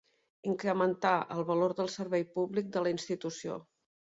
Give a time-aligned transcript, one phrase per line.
[0.51, 3.61] Incrementar el valor del servei públic de la institució.